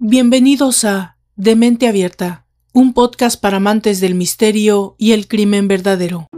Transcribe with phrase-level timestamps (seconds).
[0.00, 6.28] Bienvenidos a De Mente Abierta, un podcast para amantes del misterio y el crimen verdadero.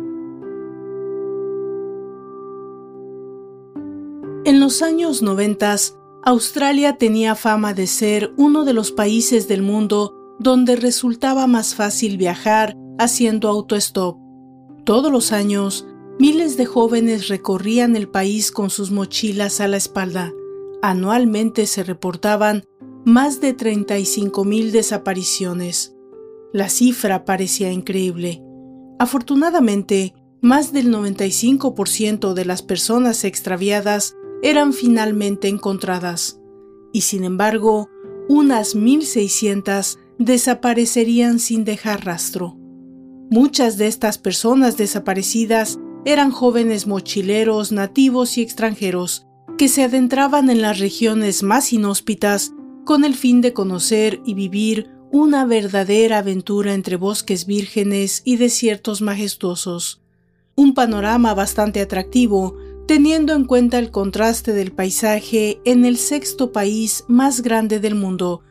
[4.47, 10.15] En los años noventas, Australia tenía fama de ser uno de los países del mundo
[10.39, 14.17] donde resultaba más fácil viajar haciendo autostop.
[14.85, 15.87] Todos los años,
[16.19, 20.33] miles de jóvenes recorrían el país con sus mochilas a la espalda.
[20.81, 22.65] Anualmente se reportaban
[23.05, 25.95] más de 35.000 desapariciones.
[26.53, 28.43] La cifra parecía increíble.
[28.99, 36.41] Afortunadamente, más del 95% de las personas extraviadas eran finalmente encontradas,
[36.93, 37.89] y sin embargo,
[38.29, 42.57] unas 1.600 desaparecerían sin dejar rastro.
[43.31, 49.27] Muchas de estas personas desaparecidas eran jóvenes mochileros nativos y extranjeros
[49.57, 52.53] que se adentraban en las regiones más inhóspitas
[52.85, 59.03] con el fin de conocer y vivir una verdadera aventura entre bosques vírgenes y desiertos
[59.03, 60.03] majestuosos.
[60.55, 62.57] Un panorama bastante atractivo,
[62.87, 68.43] teniendo en cuenta el contraste del paisaje en el sexto país más grande del mundo,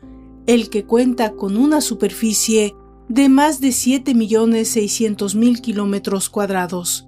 [0.46, 2.74] el que cuenta con una superficie
[3.08, 7.06] de más de 7.600.000 kilómetros cuadrados.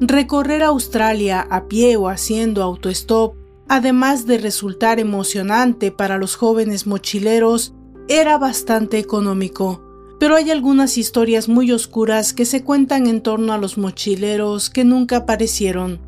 [0.00, 3.36] Recorrer Australia a pie o haciendo autostop
[3.68, 7.74] además de resultar emocionante para los jóvenes mochileros,
[8.08, 9.82] era bastante económico.
[10.18, 14.84] Pero hay algunas historias muy oscuras que se cuentan en torno a los mochileros que
[14.84, 16.00] nunca aparecieron.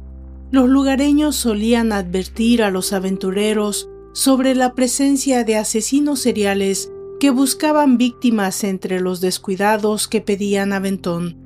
[0.51, 7.99] Los lugareños solían advertir a los aventureros sobre la presencia de asesinos seriales que buscaban
[7.99, 11.37] víctimas entre los descuidados que pedían aventón.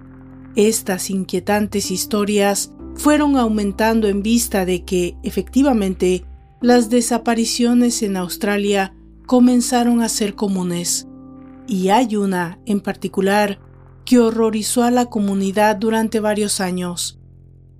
[0.56, 6.24] Estas inquietantes historias fueron aumentando en vista de que, efectivamente,
[6.60, 11.06] las desapariciones en Australia comenzaron a ser comunes.
[11.68, 13.60] Y hay una, en particular,
[14.05, 17.20] que horrorizó a la comunidad durante varios años.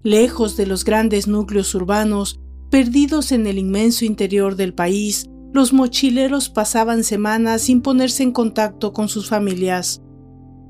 [0.05, 2.39] Lejos de los grandes núcleos urbanos,
[2.71, 8.93] perdidos en el inmenso interior del país, los mochileros pasaban semanas sin ponerse en contacto
[8.93, 10.01] con sus familias.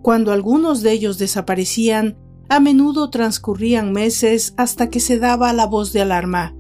[0.00, 2.17] Cuando algunos de ellos desaparecían,
[2.49, 6.55] a menudo transcurrían meses hasta que se daba la voz de alarma.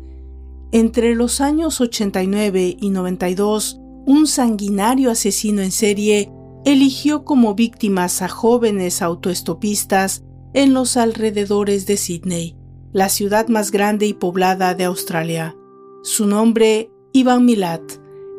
[0.70, 6.30] Entre los años 89 y 92, un sanguinario asesino en serie
[6.64, 12.56] eligió como víctimas a jóvenes autoestopistas en los alrededores de Sydney,
[12.92, 15.56] la ciudad más grande y poblada de Australia.
[16.02, 17.82] Su nombre, Ivan Milat,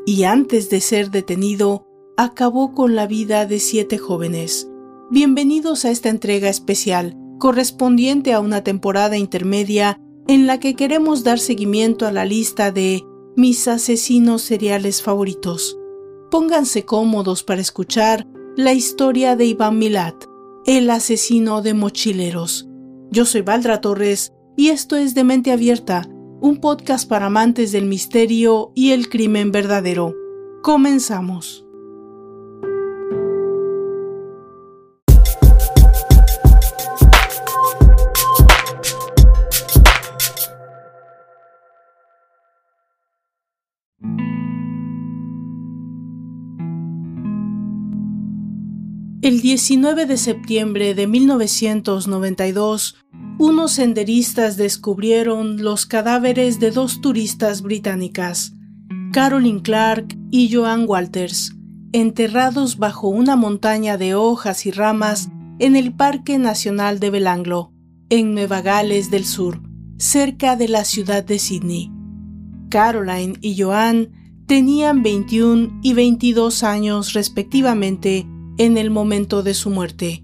[0.05, 1.85] y antes de ser detenido,
[2.17, 4.69] acabó con la vida de siete jóvenes.
[5.09, 11.39] Bienvenidos a esta entrega especial correspondiente a una temporada intermedia en la que queremos dar
[11.39, 13.03] seguimiento a la lista de
[13.35, 15.77] mis asesinos seriales favoritos.
[16.29, 20.25] Pónganse cómodos para escuchar la historia de Iván Milat,
[20.65, 22.67] el asesino de mochileros.
[23.09, 26.07] Yo soy Valdra Torres y esto es De Mente Abierta,
[26.41, 30.13] un podcast para amantes del misterio y el crimen verdadero.
[30.61, 31.68] Comenzamos.
[49.29, 52.95] El 19 de septiembre de 1992,
[53.37, 58.53] unos senderistas descubrieron los cadáveres de dos turistas británicas,
[59.13, 61.55] Carolyn Clark y Joan Walters,
[61.91, 65.29] enterrados bajo una montaña de hojas y ramas
[65.59, 67.71] en el Parque Nacional de Belanglo,
[68.09, 69.61] en Nueva Gales del Sur,
[69.99, 71.91] cerca de la ciudad de Sydney.
[72.71, 74.09] Caroline y Joan
[74.47, 78.25] tenían 21 y 22 años respectivamente
[78.59, 80.23] en el momento de su muerte.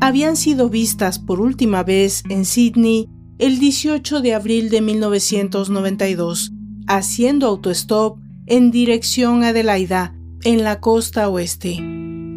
[0.00, 3.08] Habían sido vistas por última vez en Sydney
[3.38, 6.52] el 18 de abril de 1992,
[6.86, 11.78] haciendo autostop en dirección a Adelaida, en la costa oeste.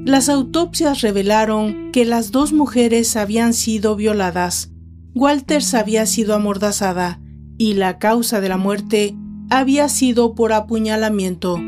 [0.05, 4.71] Las autopsias revelaron que las dos mujeres habían sido violadas.
[5.13, 7.19] Walters había sido amordazada
[7.57, 9.13] y la causa de la muerte
[9.49, 11.59] había sido por apuñalamiento.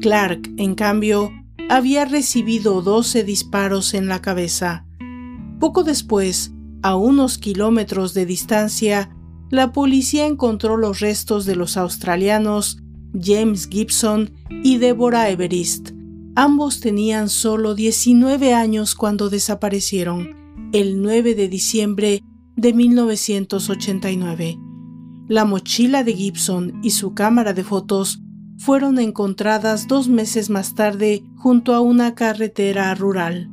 [0.00, 1.32] Clark, en cambio,
[1.72, 4.84] había recibido 12 disparos en la cabeza.
[5.58, 6.52] Poco después,
[6.82, 9.16] a unos kilómetros de distancia,
[9.48, 12.76] la policía encontró los restos de los australianos
[13.18, 15.92] James Gibson y Deborah Everest.
[16.36, 20.36] Ambos tenían solo 19 años cuando desaparecieron,
[20.74, 22.22] el 9 de diciembre
[22.54, 24.58] de 1989.
[25.26, 28.21] La mochila de Gibson y su cámara de fotos
[28.62, 33.50] fueron encontradas dos meses más tarde junto a una carretera rural.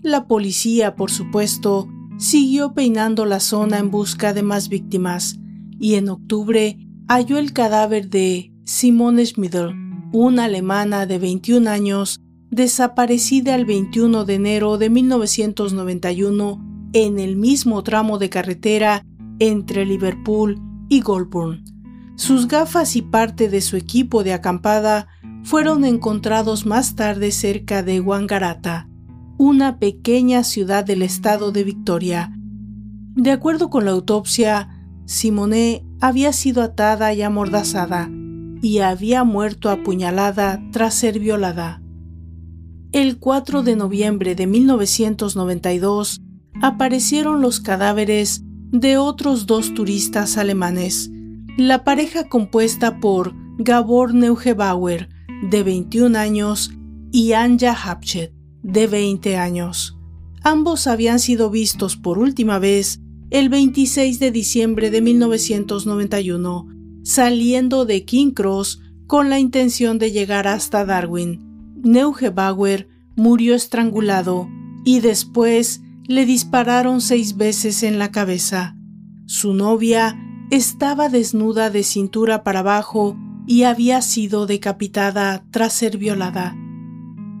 [0.00, 1.86] La policía, por supuesto,
[2.16, 5.38] siguió peinando la zona en busca de más víctimas
[5.78, 6.78] y en octubre
[7.08, 9.74] halló el cadáver de Simone Schmidl,
[10.14, 12.20] una alemana de 21 años
[12.50, 19.04] desaparecida el 21 de enero de 1991 en el mismo tramo de carretera
[19.40, 20.58] entre Liverpool
[20.88, 21.73] y Goulburn.
[22.16, 25.08] Sus gafas y parte de su equipo de acampada
[25.42, 28.88] fueron encontrados más tarde cerca de Wangaratta,
[29.36, 32.32] una pequeña ciudad del estado de Victoria.
[33.14, 34.68] De acuerdo con la autopsia,
[35.06, 38.10] Simone había sido atada y amordazada
[38.62, 41.82] y había muerto apuñalada tras ser violada.
[42.92, 46.22] El 4 de noviembre de 1992
[46.62, 51.10] aparecieron los cadáveres de otros dos turistas alemanes,
[51.56, 55.08] la pareja compuesta por Gabor Neugebauer,
[55.50, 56.72] de 21 años,
[57.12, 59.96] y Anja Hapchet, de 20 años.
[60.42, 66.66] Ambos habían sido vistos por última vez el 26 de diciembre de 1991,
[67.04, 71.40] saliendo de King Cross con la intención de llegar hasta Darwin.
[71.84, 74.48] Neugebauer murió estrangulado
[74.84, 78.76] y después le dispararon seis veces en la cabeza.
[79.26, 80.18] Su novia
[80.50, 86.56] estaba desnuda de cintura para abajo y había sido decapitada tras ser violada.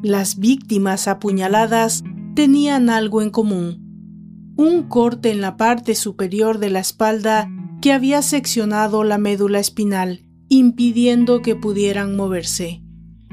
[0.02, 2.04] Las víctimas apuñaladas
[2.34, 4.52] tenían algo en común.
[4.56, 10.24] Un corte en la parte superior de la espalda que había seccionado la médula espinal,
[10.48, 12.82] impidiendo que pudieran moverse.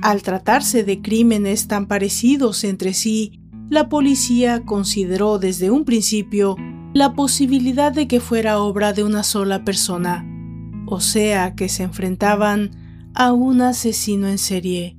[0.01, 3.39] Al tratarse de crímenes tan parecidos entre sí,
[3.69, 6.57] la policía consideró desde un principio
[6.93, 10.25] la posibilidad de que fuera obra de una sola persona,
[10.87, 12.71] o sea que se enfrentaban
[13.13, 14.97] a un asesino en serie.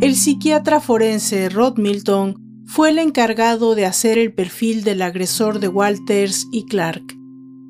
[0.00, 2.36] El psiquiatra forense Rod Milton
[2.66, 7.02] fue el encargado de hacer el perfil del agresor de Walters y Clark.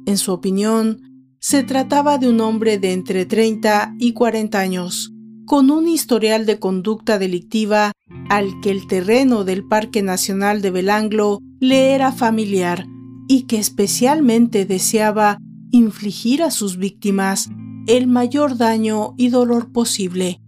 [0.07, 1.01] En su opinión,
[1.39, 5.14] se trataba de un hombre de entre 30 y 40 años,
[5.47, 7.93] con un historial de conducta delictiva
[8.29, 12.87] al que el terreno del Parque Nacional de Belanglo le era familiar
[13.29, 15.39] y que especialmente deseaba
[15.71, 17.51] infligir a sus víctimas
[17.87, 20.41] el mayor daño y dolor posible.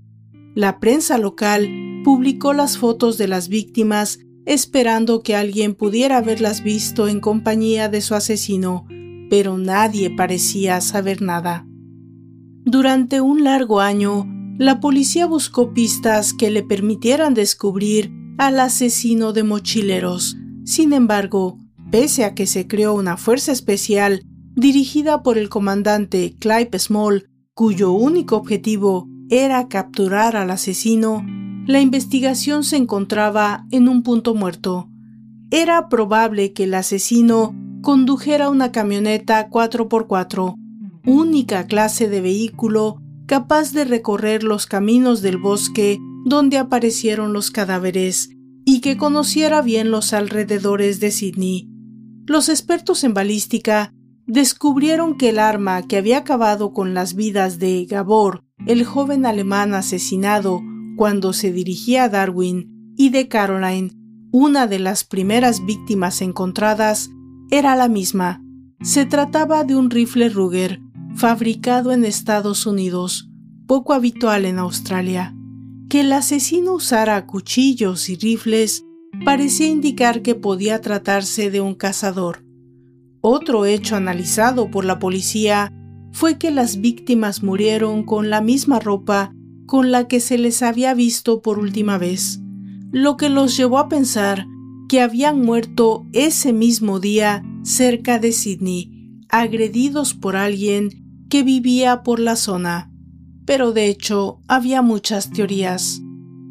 [0.55, 1.69] La prensa local
[2.05, 8.01] publicó las fotos de las víctimas esperando que alguien pudiera haberlas visto en compañía de
[8.01, 8.87] su asesino,
[9.29, 11.67] pero nadie parecía saber nada.
[12.65, 14.27] Durante un largo año,
[14.59, 20.37] la policía buscó pistas que le permitieran descubrir al asesino de mochileros.
[20.65, 21.59] Sin embargo,
[21.91, 24.23] pese a que se creó una fuerza especial
[24.55, 31.25] dirigida por el comandante Clive Small, cuyo único objetivo era capturar al asesino,
[31.67, 34.89] la investigación se encontraba en un punto muerto.
[35.51, 40.55] Era probable que el asesino condujera una camioneta 4x4,
[41.05, 48.31] única clase de vehículo capaz de recorrer los caminos del bosque donde aparecieron los cadáveres
[48.65, 51.69] y que conociera bien los alrededores de Sydney.
[52.27, 53.93] Los expertos en balística
[54.27, 59.75] descubrieron que el arma que había acabado con las vidas de Gabor, el joven alemán
[59.75, 60.61] asesinado
[60.97, 63.91] cuando se dirigía a Darwin, y de Caroline,
[64.33, 67.11] una de las primeras víctimas encontradas,
[67.51, 68.43] era la misma.
[68.83, 70.81] Se trataba de un rifle Ruger,
[71.17, 73.31] fabricado en Estados Unidos,
[73.67, 75.35] poco habitual en Australia.
[75.89, 78.85] Que el asesino usara cuchillos y rifles
[79.25, 82.45] parecía indicar que podía tratarse de un cazador.
[83.23, 85.73] Otro hecho analizado por la policía
[86.13, 89.33] fue que las víctimas murieron con la misma ropa
[89.65, 92.41] con la que se les había visto por última vez,
[92.93, 94.47] lo que los llevó a pensar
[94.89, 98.93] que habían muerto ese mismo día cerca de Sydney,
[99.29, 102.91] agredidos por alguien que vivía por la zona.
[103.45, 106.01] Pero de hecho había muchas teorías.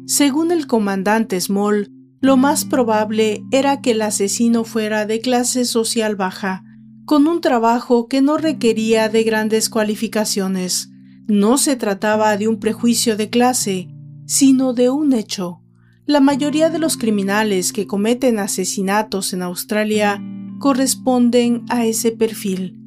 [0.06, 1.90] Según el comandante Small,
[2.20, 6.64] lo más probable era que el asesino fuera de clase social baja,
[7.04, 10.90] con un trabajo que no requería de grandes cualificaciones.
[11.28, 13.88] No se trataba de un prejuicio de clase,
[14.26, 15.62] sino de un hecho.
[16.04, 20.22] La mayoría de los criminales que cometen asesinatos en Australia
[20.58, 22.85] corresponden a ese perfil.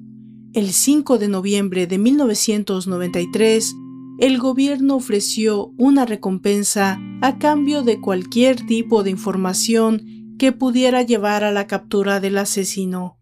[0.53, 3.75] El 5 de noviembre de 1993,
[4.17, 11.43] el gobierno ofreció una recompensa a cambio de cualquier tipo de información que pudiera llevar
[11.43, 13.19] a la captura del asesino.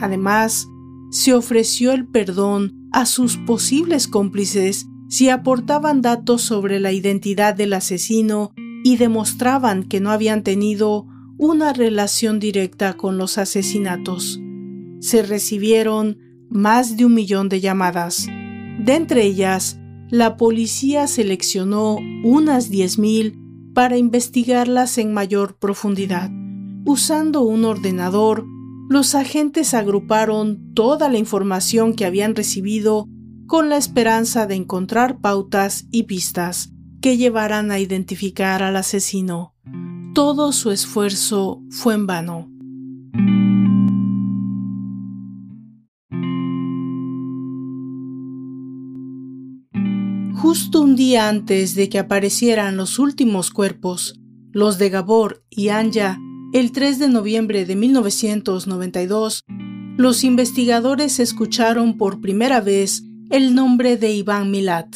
[0.00, 0.68] Además,
[1.10, 7.72] se ofreció el perdón a sus posibles cómplices si aportaban datos sobre la identidad del
[7.72, 8.52] asesino
[8.84, 14.38] y demostraban que no habían tenido una relación directa con los asesinatos.
[15.00, 18.26] Se recibieron más de un millón de llamadas.
[18.26, 19.78] De entre ellas,
[20.10, 26.30] la policía seleccionó unas 10.000 para investigarlas en mayor profundidad.
[26.84, 28.44] Usando un ordenador,
[28.88, 33.06] los agentes agruparon toda la información que habían recibido
[33.46, 39.54] con la esperanza de encontrar pautas y pistas que llevaran a identificar al asesino.
[40.14, 42.50] Todo su esfuerzo fue en vano.
[50.70, 54.14] Justo un día antes de que aparecieran los últimos cuerpos,
[54.52, 56.16] los de Gabor y Anja,
[56.52, 59.42] el 3 de noviembre de 1992,
[59.96, 64.94] los investigadores escucharon por primera vez el nombre de Iván Milat,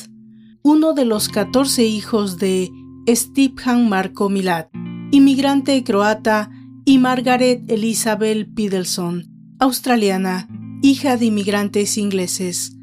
[0.63, 2.71] uno de los 14 hijos de
[3.09, 4.69] Stephan Marko Milat,
[5.11, 6.51] inmigrante croata,
[6.85, 9.25] y Margaret Elizabeth Pidelson,
[9.59, 10.47] australiana,
[10.83, 12.74] hija de inmigrantes ingleses.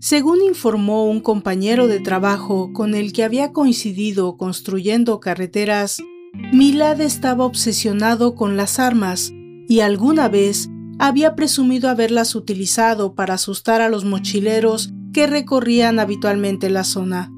[0.00, 6.00] Según informó un compañero de trabajo con el que había coincidido construyendo carreteras,
[6.52, 9.32] Milad estaba obsesionado con las armas
[9.68, 10.68] y alguna vez
[11.00, 17.32] había presumido haberlas utilizado para asustar a los mochileros que recorrían habitualmente la zona.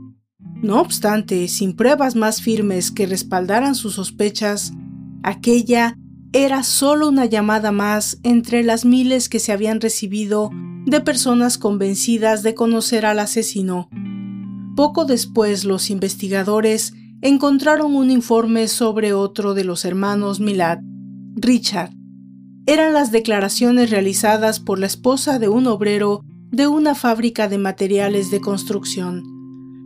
[0.62, 4.72] No obstante, sin pruebas más firmes que respaldaran sus sospechas,
[5.22, 5.96] aquella
[6.34, 10.50] era solo una llamada más entre las miles que se habían recibido
[10.90, 13.88] de personas convencidas de conocer al asesino.
[14.76, 16.92] Poco después los investigadores
[17.22, 20.78] encontraron un informe sobre otro de los hermanos Milad,
[21.36, 21.92] Richard.
[22.66, 28.30] Eran las declaraciones realizadas por la esposa de un obrero de una fábrica de materiales
[28.30, 29.22] de construcción.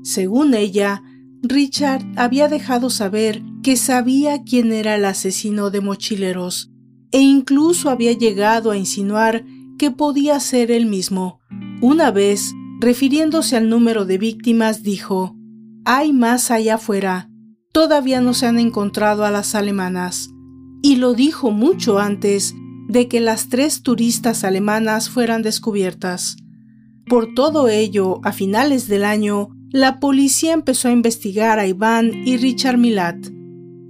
[0.02, 1.02] Según ella,
[1.42, 6.70] Richard había dejado saber que sabía quién era el asesino de mochileros
[7.12, 9.44] e incluso había llegado a insinuar
[9.78, 11.40] que podía ser él mismo.
[11.80, 15.36] Una vez, refiriéndose al número de víctimas, dijo,
[15.84, 17.30] Hay más allá afuera.
[17.72, 20.30] Todavía no se han encontrado a las alemanas.
[20.82, 22.54] Y lo dijo mucho antes
[22.88, 26.36] de que las tres turistas alemanas fueran descubiertas.
[27.06, 32.36] Por todo ello, a finales del año, la policía empezó a investigar a Iván y
[32.36, 33.16] Richard Milat.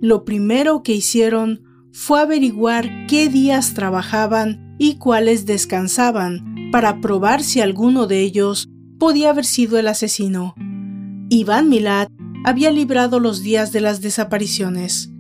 [0.01, 1.63] Lo primero que hicieron
[1.93, 9.31] fue averiguar qué días trabajaban y cuáles descansaban para probar si alguno de ellos podía
[9.31, 10.55] haber sido el asesino.
[11.29, 12.11] Iván Milat
[12.45, 15.11] había librado los días de las desapariciones.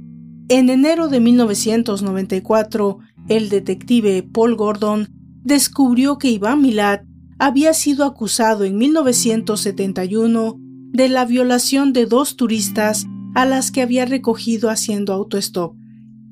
[0.48, 5.08] En enero de 1994, el detective Paul Gordon
[5.42, 7.02] descubrió que Iván Milat
[7.38, 10.56] había sido acusado en 1971
[10.92, 15.74] de la violación de dos turistas a las que había recogido haciendo autostop.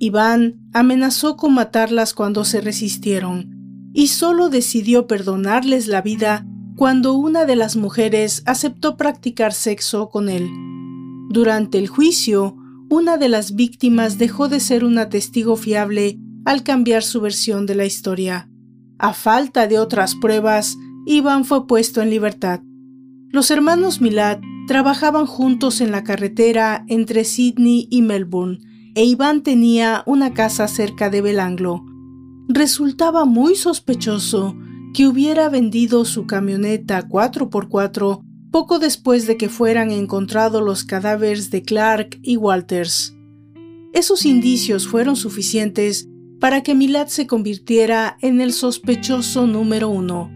[0.03, 6.45] Iván amenazó con matarlas cuando se resistieron y solo decidió perdonarles la vida
[6.75, 10.51] cuando una de las mujeres aceptó practicar sexo con él.
[11.31, 12.57] Durante el juicio,
[12.91, 17.77] una de las víctimas dejó de ser una testigo fiable al cambiar su versión de
[17.77, 18.51] la historia.
[18.99, 22.61] A falta de otras pruebas, Iván fue puesto en libertad.
[23.29, 28.59] Los hermanos Milad trabajaban juntos en la carretera entre Sydney y Melbourne,
[28.95, 31.85] e Iván tenía una casa cerca de Belanglo.
[32.49, 34.57] Resultaba muy sospechoso
[34.93, 41.63] que hubiera vendido su camioneta 4x4 poco después de que fueran encontrados los cadáveres de
[41.63, 43.17] Clark y Walters.
[43.95, 46.09] Esos indicios fueron suficientes
[46.39, 50.31] para que Milad se convirtiera en el sospechoso número uno.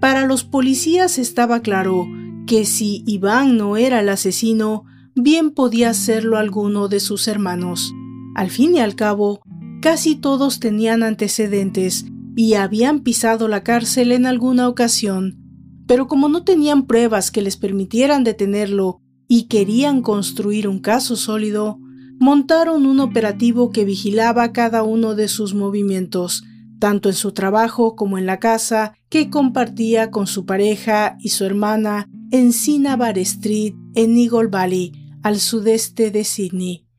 [0.00, 2.08] Para los policías estaba claro
[2.46, 7.92] que si Iván no era el asesino, bien podía serlo alguno de sus hermanos.
[8.34, 9.40] Al fin y al cabo,
[9.80, 12.04] casi todos tenían antecedentes
[12.36, 15.38] y habían pisado la cárcel en alguna ocasión,
[15.86, 21.78] pero como no tenían pruebas que les permitieran detenerlo y querían construir un caso sólido,
[22.18, 26.44] montaron un operativo que vigilaba cada uno de sus movimientos,
[26.78, 31.44] tanto en su trabajo como en la casa que compartía con su pareja y su
[31.44, 36.89] hermana en Cinnabar Street, en Eagle Valley, al sudeste de Sydney.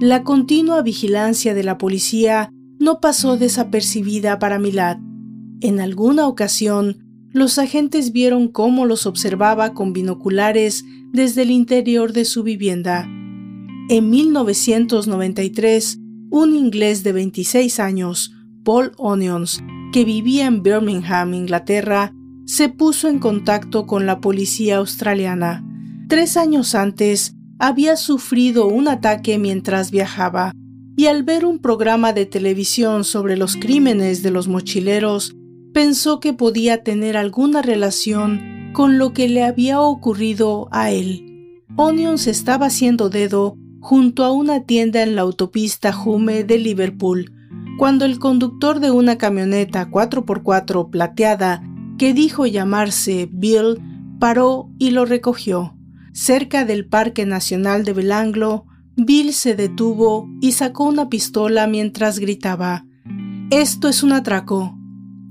[0.00, 4.96] La continua vigilancia de la policía no pasó desapercibida para Milad.
[5.60, 12.24] En alguna ocasión, los agentes vieron cómo los observaba con binoculares desde el interior de
[12.24, 13.06] su vivienda.
[13.90, 15.98] En 1993,
[16.30, 18.32] un inglés de 26 años,
[18.64, 22.14] Paul Onions, que vivía en Birmingham, Inglaterra,
[22.46, 25.62] se puso en contacto con la policía australiana.
[26.08, 30.52] Tres años antes, había sufrido un ataque mientras viajaba,
[30.96, 35.36] y al ver un programa de televisión sobre los crímenes de los mochileros,
[35.74, 41.26] pensó que podía tener alguna relación con lo que le había ocurrido a él.
[41.76, 47.32] Onions estaba haciendo dedo junto a una tienda en la autopista Hume de Liverpool,
[47.78, 51.62] cuando el conductor de una camioneta 4x4 plateada
[51.98, 53.80] que dijo llamarse Bill
[54.18, 55.74] paró y lo recogió.
[56.12, 62.84] Cerca del Parque Nacional de Belanglo, Bill se detuvo y sacó una pistola mientras gritaba
[63.50, 64.76] Esto es un atraco.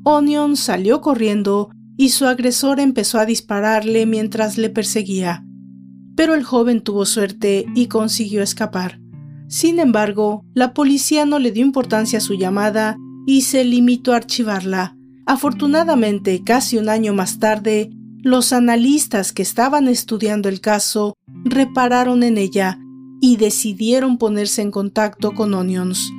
[0.04, 5.44] Onion salió corriendo y su agresor empezó a dispararle mientras le perseguía.
[6.16, 9.00] Pero el joven tuvo suerte y consiguió escapar.
[9.50, 14.18] Sin embargo, la policía no le dio importancia a su llamada y se limitó a
[14.18, 14.96] archivarla.
[15.26, 17.92] Afortunadamente, casi un año más tarde,
[18.22, 22.80] los analistas que estaban estudiando el caso repararon en ella
[23.22, 26.12] y decidieron ponerse en contacto con Onions.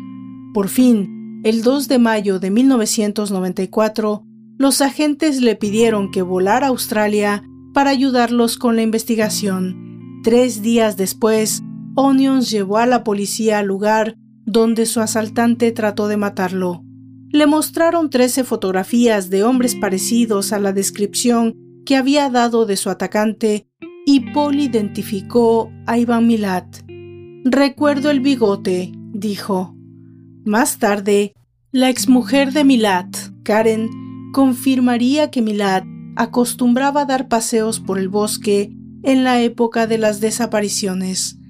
[0.55, 4.25] Por fin, el 2 de mayo de 1994,
[4.59, 7.43] los agentes le pidieron que volara a Australia
[7.73, 10.21] para ayudarlos con la investigación.
[10.23, 11.63] Tres días después,
[11.97, 16.83] Onions llevó a la policía al lugar donde su asaltante trató de matarlo.
[17.31, 22.89] Le mostraron 13 fotografías de hombres parecidos a la descripción que había dado de su
[22.89, 23.67] atacante
[24.07, 26.65] y Paul identificó a Iván Milat.
[27.45, 29.75] Recuerdo el bigote, dijo.
[30.45, 31.35] Más tarde,
[31.73, 33.09] la exmujer de Milat,
[33.43, 33.91] Karen,
[34.33, 35.83] confirmaría que Milat
[36.15, 41.41] acostumbraba a dar paseos por el bosque en la época de las desapariciones.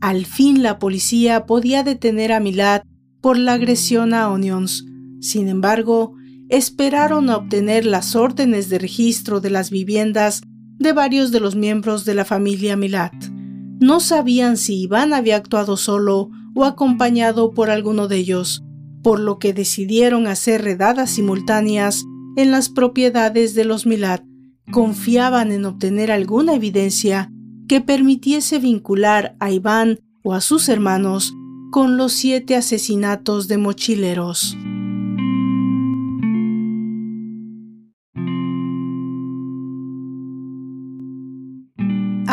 [0.00, 2.82] Al fin la policía podía detener a Milad
[3.20, 4.86] por la agresión a Onions.
[5.20, 6.14] Sin embargo,
[6.48, 10.42] esperaron a obtener las órdenes de registro de las viviendas
[10.78, 13.12] de varios de los miembros de la familia Milad.
[13.80, 18.62] No sabían si Iván había actuado solo o acompañado por alguno de ellos,
[19.02, 22.04] por lo que decidieron hacer redadas simultáneas
[22.36, 24.20] en las propiedades de los Milad.
[24.72, 27.30] Confiaban en obtener alguna evidencia
[27.68, 31.34] que permitiese vincular a Iván o a sus hermanos
[31.70, 34.56] con los siete asesinatos de mochileros.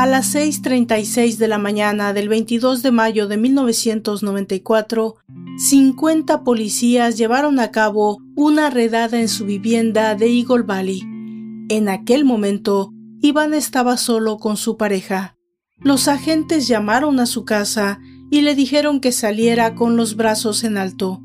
[0.02, 5.18] A las 6.36 de la mañana del 22 de mayo de 1994,
[5.60, 11.04] 50 policías llevaron a cabo una redada en su vivienda de Eagle Valley.
[11.70, 15.38] En aquel momento, Iván estaba solo con su pareja.
[15.78, 18.00] Los agentes llamaron a su casa
[18.32, 21.22] y le dijeron que saliera con los brazos en alto,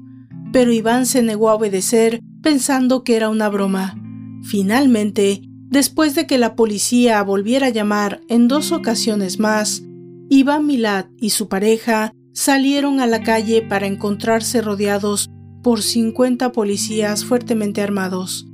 [0.52, 3.98] pero Iván se negó a obedecer pensando que era una broma.
[4.42, 9.82] Finalmente, después de que la policía volviera a llamar en dos ocasiones más,
[10.28, 15.30] Iván Milad y su pareja salieron a la calle para encontrarse rodeados
[15.62, 18.46] por 50 policías fuertemente armados.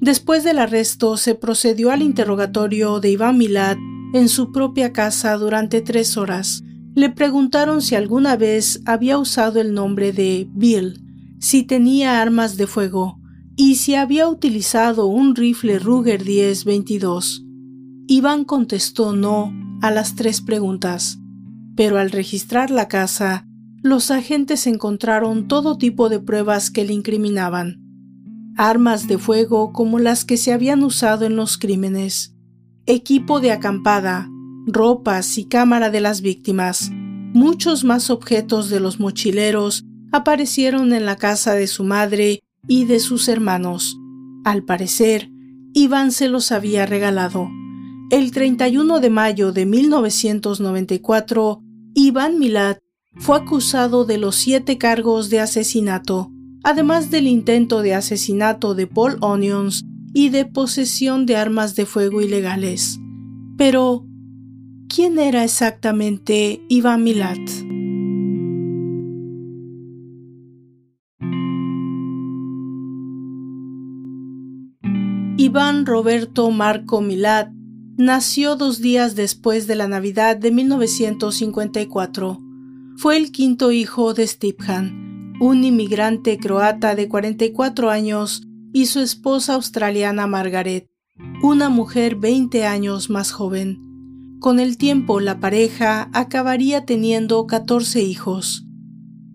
[0.00, 3.76] Después del arresto se procedió al interrogatorio de Iván Milad
[4.14, 6.62] en su propia casa durante tres horas.
[6.94, 11.02] Le preguntaron si alguna vez había usado el nombre de Bill,
[11.38, 13.18] si tenía armas de fuego
[13.60, 17.44] y si había utilizado un rifle Ruger 10-22.
[18.06, 21.18] Iván contestó no a las tres preguntas,
[21.74, 23.48] pero al registrar la casa,
[23.82, 27.82] los agentes encontraron todo tipo de pruebas que le incriminaban
[28.56, 32.34] armas de fuego como las que se habían usado en los crímenes,
[32.86, 34.28] equipo de acampada,
[34.66, 36.90] ropas y cámara de las víctimas.
[36.92, 43.00] Muchos más objetos de los mochileros aparecieron en la casa de su madre y de
[43.00, 43.98] sus hermanos.
[44.44, 45.30] Al parecer,
[45.72, 47.50] Iván se los había regalado.
[48.10, 51.62] El 31 de mayo de 1994,
[51.94, 52.78] Iván Milat
[53.16, 56.30] fue acusado de los siete cargos de asesinato,
[56.62, 62.20] además del intento de asesinato de Paul Onions y de posesión de armas de fuego
[62.20, 62.98] ilegales.
[63.56, 64.06] Pero,
[64.88, 67.38] ¿quién era exactamente Iván Milat?
[75.40, 77.52] Iván Roberto Marco Milat
[77.96, 82.40] nació dos días después de la Navidad de 1954.
[82.96, 89.54] Fue el quinto hijo de Stiphan, un inmigrante croata de 44 años y su esposa
[89.54, 90.88] australiana Margaret,
[91.40, 93.78] una mujer 20 años más joven.
[94.40, 98.66] Con el tiempo la pareja acabaría teniendo 14 hijos.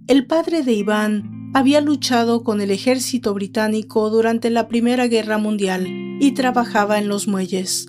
[0.07, 5.87] El padre de Iván había luchado con el ejército británico durante la Primera Guerra Mundial
[6.19, 7.87] y trabajaba en los muelles.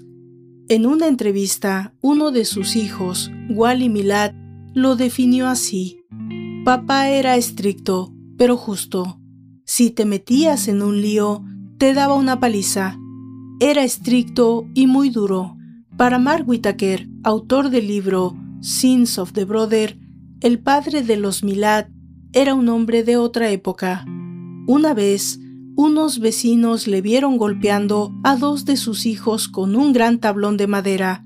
[0.69, 4.33] En una entrevista, uno de sus hijos, Wally Milad,
[4.75, 6.05] lo definió así.
[6.65, 9.21] Papá era estricto, pero justo.
[9.65, 11.45] Si te metías en un lío,
[11.79, 12.99] te daba una paliza.
[13.61, 15.57] Era estricto y muy duro.
[15.97, 19.99] Para Mark Whitaker, autor del libro Sins of the Brother,
[20.41, 21.87] el padre de los Milad
[22.35, 24.05] era un hombre de otra época.
[24.67, 25.39] Una vez,
[25.77, 30.67] unos vecinos le vieron golpeando a dos de sus hijos con un gran tablón de
[30.67, 31.25] madera.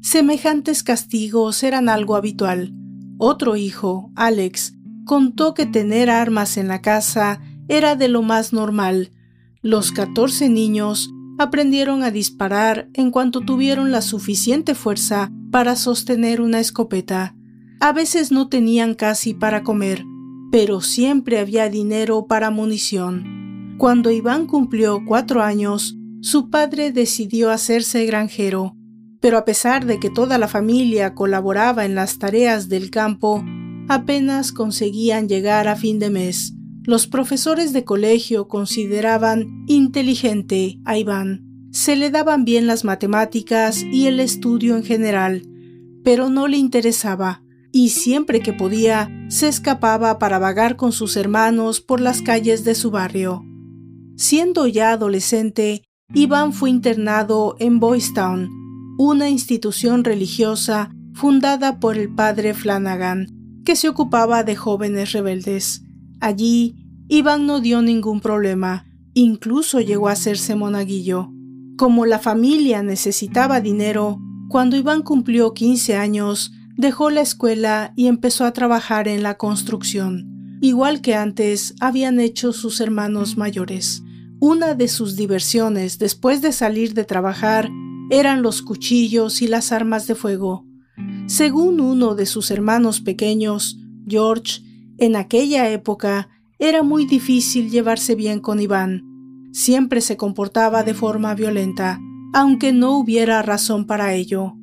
[0.00, 2.72] Semejantes castigos eran algo habitual.
[3.18, 9.12] Otro hijo, Alex, contó que tener armas en la casa era de lo más normal.
[9.60, 16.60] Los catorce niños aprendieron a disparar en cuanto tuvieron la suficiente fuerza para sostener una
[16.60, 17.36] escopeta.
[17.78, 20.04] A veces no tenían casi para comer,
[20.50, 23.76] pero siempre había dinero para munición.
[23.78, 28.74] Cuando Iván cumplió cuatro años, su padre decidió hacerse granjero,
[29.20, 33.44] pero a pesar de que toda la familia colaboraba en las tareas del campo,
[33.88, 36.54] apenas conseguían llegar a fin de mes.
[36.84, 41.44] Los profesores de colegio consideraban inteligente a Iván.
[41.70, 45.42] Se le daban bien las matemáticas y el estudio en general,
[46.02, 47.42] pero no le interesaba
[47.76, 52.74] y siempre que podía se escapaba para vagar con sus hermanos por las calles de
[52.74, 53.44] su barrio.
[54.16, 55.82] Siendo ya adolescente,
[56.14, 58.48] Iván fue internado en Boys Town,
[58.96, 63.26] una institución religiosa fundada por el padre Flanagan,
[63.62, 65.82] que se ocupaba de jóvenes rebeldes.
[66.18, 66.76] Allí,
[67.08, 71.28] Iván no dio ningún problema, incluso llegó a hacerse monaguillo.
[71.76, 78.44] Como la familia necesitaba dinero, cuando Iván cumplió 15 años, Dejó la escuela y empezó
[78.44, 84.02] a trabajar en la construcción, igual que antes habían hecho sus hermanos mayores.
[84.40, 87.70] Una de sus diversiones después de salir de trabajar
[88.10, 90.66] eran los cuchillos y las armas de fuego.
[91.26, 94.60] Según uno de sus hermanos pequeños, George,
[94.98, 99.02] en aquella época era muy difícil llevarse bien con Iván.
[99.52, 101.98] Siempre se comportaba de forma violenta,
[102.34, 104.56] aunque no hubiera razón para ello.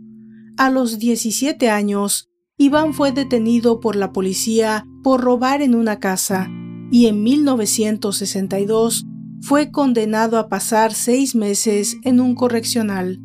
[0.55, 6.47] A los 17 años, Iván fue detenido por la policía por robar en una casa
[6.91, 9.07] y en 1962
[9.41, 13.19] fue condenado a pasar seis meses en un correccional.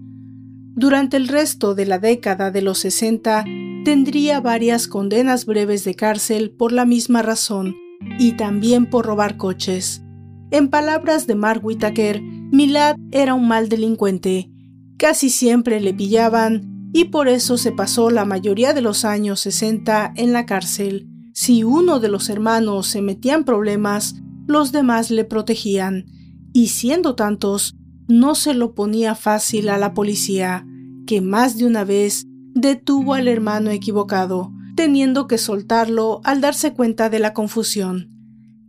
[0.74, 3.44] Durante el resto de la década de los 60
[3.84, 7.76] tendría varias condenas breves de cárcel por la misma razón
[8.18, 10.02] y también por robar coches.
[10.50, 14.50] En palabras de Mark Whitaker, Milad era un mal delincuente.
[14.96, 20.12] Casi siempre le pillaban y por eso se pasó la mayoría de los años 60
[20.16, 21.08] en la cárcel.
[21.34, 26.06] Si uno de los hermanos se metía en problemas, los demás le protegían,
[26.52, 27.76] y siendo tantos,
[28.08, 30.66] no se lo ponía fácil a la policía,
[31.06, 32.24] que más de una vez
[32.54, 38.10] detuvo al hermano equivocado, teniendo que soltarlo al darse cuenta de la confusión.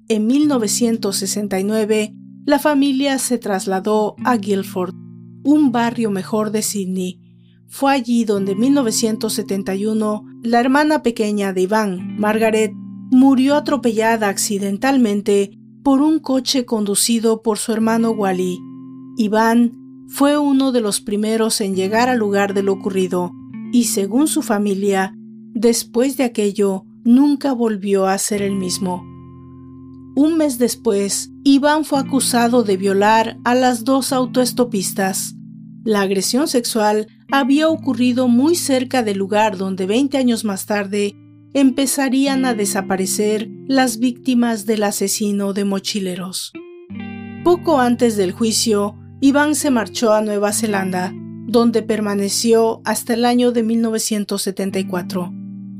[0.09, 2.13] En 1969,
[2.45, 4.93] la familia se trasladó a Guilford,
[5.43, 7.28] un barrio mejor de Sydney,
[7.69, 12.73] fue allí donde en 1971 la hermana pequeña de Iván, Margaret,
[13.11, 15.51] murió atropellada accidentalmente
[15.83, 18.59] por un coche conducido por su hermano Wally.
[19.17, 19.73] Iván
[20.07, 23.31] fue uno de los primeros en llegar al lugar de lo ocurrido
[23.71, 25.13] y según su familia,
[25.53, 29.03] después de aquello nunca volvió a ser el mismo.
[30.15, 35.35] Un mes después, Iván fue acusado de violar a las dos autoestopistas.
[35.85, 41.15] La agresión sexual había ocurrido muy cerca del lugar donde 20 años más tarde
[41.53, 46.51] empezarían a desaparecer las víctimas del asesino de mochileros.
[47.43, 51.13] Poco antes del juicio, Iván se marchó a Nueva Zelanda,
[51.47, 55.33] donde permaneció hasta el año de 1974.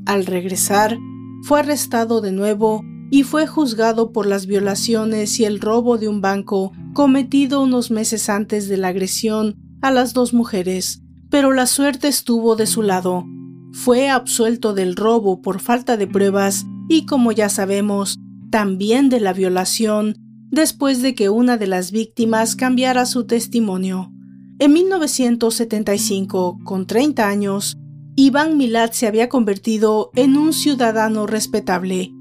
[0.05, 0.97] Al regresar,
[1.43, 6.21] fue arrestado de nuevo y fue juzgado por las violaciones y el robo de un
[6.21, 12.07] banco cometido unos meses antes de la agresión a las dos mujeres, pero la suerte
[12.07, 13.25] estuvo de su lado.
[13.71, 18.17] Fue absuelto del robo por falta de pruebas y, como ya sabemos,
[18.49, 20.15] también de la violación,
[20.49, 24.11] después de que una de las víctimas cambiara su testimonio.
[24.57, 27.77] En 1975, con 30 años,
[28.15, 32.11] Iván Milad se había convertido en un ciudadano respetable.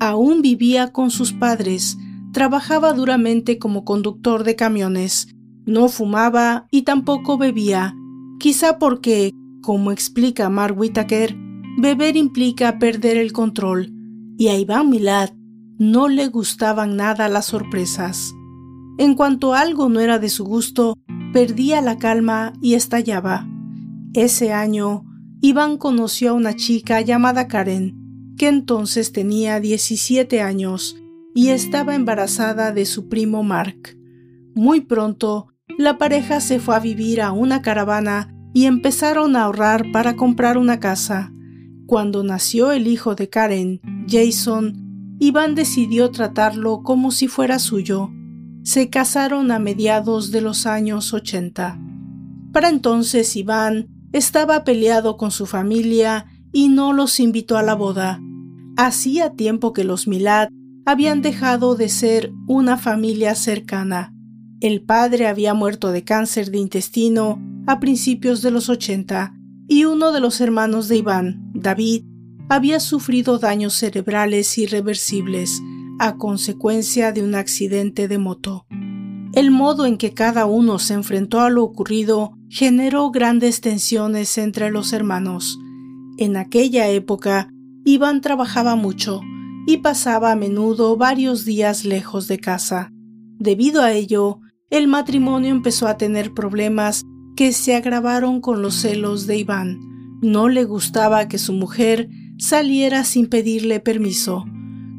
[0.00, 1.96] Aún vivía con sus padres,
[2.32, 5.28] trabajaba duramente como conductor de camiones,
[5.66, 7.94] no fumaba y tampoco bebía,
[8.38, 11.36] quizá porque, como explica Mark Whitaker,
[11.78, 13.92] beber implica perder el control.
[14.38, 15.30] y a Iván Milad
[15.78, 18.34] no le gustaban nada las sorpresas.
[18.98, 20.98] En cuanto algo no era de su gusto,
[21.32, 23.46] perdía la calma y estallaba.
[24.14, 25.04] Ese año,
[25.40, 30.96] Iván conoció a una chica llamada Karen, que entonces tenía 17 años
[31.34, 33.98] y estaba embarazada de su primo Mark.
[34.54, 35.48] Muy pronto,
[35.78, 40.56] la pareja se fue a vivir a una caravana y empezaron a ahorrar para comprar
[40.56, 41.32] una casa.
[41.86, 48.10] Cuando nació el hijo de Karen, Jason, Iván decidió tratarlo como si fuera suyo.
[48.62, 51.78] Se casaron a mediados de los años 80.
[52.52, 58.20] Para entonces Iván estaba peleado con su familia y no los invitó a la boda.
[58.78, 60.48] Hacía tiempo que los Milad
[60.86, 64.15] habían dejado de ser una familia cercana.
[64.60, 69.34] El padre había muerto de cáncer de intestino a principios de los 80
[69.68, 72.04] y uno de los hermanos de Iván, David,
[72.48, 75.60] había sufrido daños cerebrales irreversibles
[75.98, 78.66] a consecuencia de un accidente de moto.
[79.32, 84.70] El modo en que cada uno se enfrentó a lo ocurrido generó grandes tensiones entre
[84.70, 85.58] los hermanos.
[86.16, 87.50] En aquella época,
[87.84, 89.20] Iván trabajaba mucho
[89.66, 92.92] y pasaba a menudo varios días lejos de casa.
[93.38, 97.04] Debido a ello, el matrimonio empezó a tener problemas
[97.36, 99.78] que se agravaron con los celos de Iván.
[100.22, 104.44] No le gustaba que su mujer saliera sin pedirle permiso.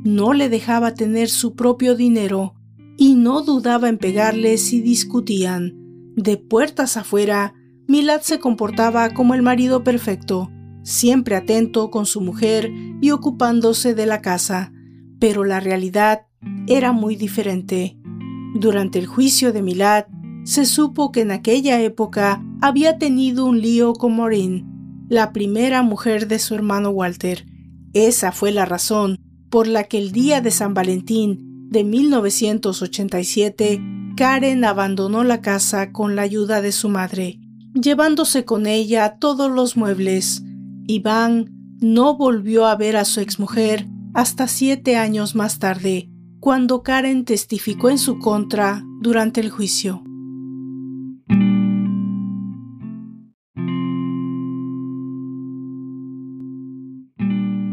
[0.03, 2.53] No le dejaba tener su propio dinero
[2.97, 5.73] y no dudaba en pegarle si discutían.
[6.15, 7.53] De puertas afuera,
[7.87, 10.51] Milad se comportaba como el marido perfecto,
[10.83, 14.73] siempre atento con su mujer y ocupándose de la casa,
[15.19, 16.27] pero la realidad
[16.67, 17.96] era muy diferente.
[18.59, 20.05] Durante el juicio de Milad,
[20.43, 24.65] se supo que en aquella época había tenido un lío con Maureen,
[25.09, 27.45] la primera mujer de su hermano Walter.
[27.93, 29.19] Esa fue la razón
[29.51, 33.79] por la que el día de San Valentín de 1987,
[34.15, 37.39] Karen abandonó la casa con la ayuda de su madre,
[37.79, 40.41] llevándose con ella todos los muebles.
[40.87, 47.25] Iván no volvió a ver a su exmujer hasta siete años más tarde, cuando Karen
[47.25, 50.03] testificó en su contra durante el juicio.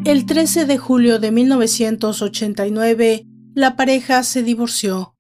[0.05, 5.15] El 13 de julio de 1989, la pareja se divorció.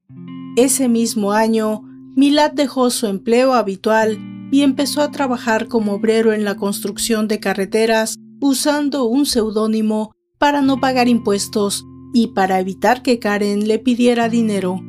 [0.56, 1.82] Ese mismo año,
[2.16, 4.18] Milad dejó su empleo habitual
[4.52, 10.60] y empezó a trabajar como obrero en la construcción de carreteras usando un seudónimo para
[10.60, 14.80] no pagar impuestos y para evitar que Karen le pidiera dinero.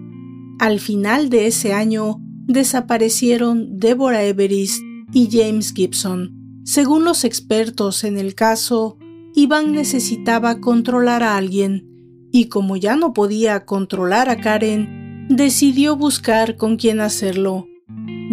[0.59, 6.61] Al final de ese año, desaparecieron Deborah Everest y James Gibson.
[6.63, 8.99] Según los expertos en el caso,
[9.33, 16.57] Iván necesitaba controlar a alguien, y como ya no podía controlar a Karen, decidió buscar
[16.57, 17.67] con quién hacerlo.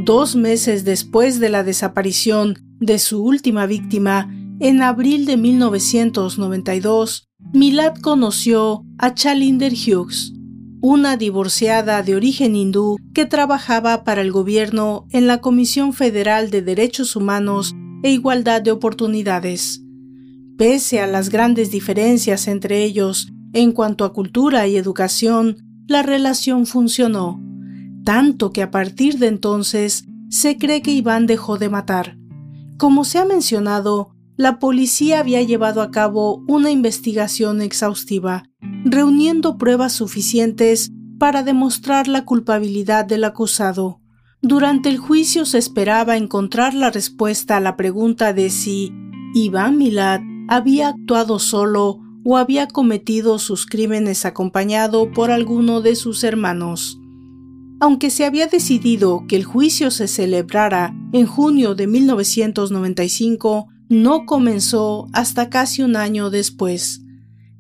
[0.05, 7.97] Dos meses después de la desaparición de su última víctima, en abril de 1992, Milad
[7.97, 10.33] conoció a Chalinder Hughes,
[10.81, 16.63] una divorciada de origen hindú que trabajaba para el gobierno en la Comisión Federal de
[16.63, 19.83] Derechos Humanos e Igualdad de Oportunidades.
[20.57, 26.67] Pese a las grandes diferencias entre ellos en cuanto a cultura y educación, la relación
[26.67, 27.41] funcionó,
[28.05, 32.17] tanto que a partir de entonces se cree que Iván dejó de matar.
[32.79, 38.45] Como se ha mencionado, la policía había llevado a cabo una investigación exhaustiva,
[38.85, 44.01] reuniendo pruebas suficientes para demostrar la culpabilidad del acusado.
[44.41, 48.93] Durante el juicio se esperaba encontrar la respuesta a la pregunta de si
[49.35, 56.25] Iván Milad había actuado solo o había cometido sus crímenes acompañado por alguno de sus
[56.25, 56.99] hermanos.
[57.81, 65.07] Aunque se había decidido que el juicio se celebrara en junio de 1995, no comenzó
[65.13, 67.03] hasta casi un año después.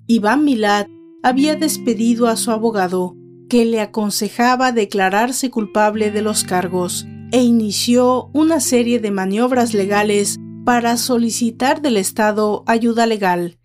[0.06, 0.86] Iván Milad
[1.22, 3.14] había despedido a su abogado,
[3.50, 10.40] que le aconsejaba declararse culpable de los cargos, e inició una serie de maniobras legales
[10.64, 13.58] para solicitar del Estado ayuda legal.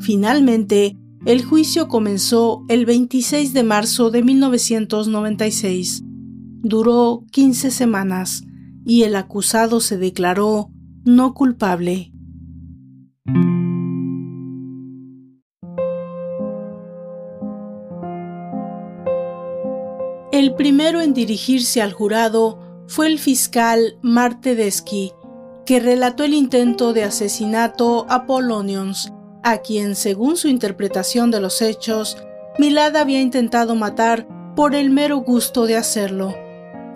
[0.00, 6.02] Finalmente, el juicio comenzó el 26 de marzo de 1996.
[6.62, 8.42] Duró 15 semanas
[8.84, 10.72] y el acusado se declaró
[11.08, 12.12] no culpable.
[20.30, 25.12] El primero en dirigirse al jurado fue el fiscal Marte Tedeschi,
[25.64, 29.10] que relató el intento de asesinato a Polonions,
[29.42, 32.18] a quien, según su interpretación de los hechos,
[32.58, 36.34] Milad había intentado matar por el mero gusto de hacerlo.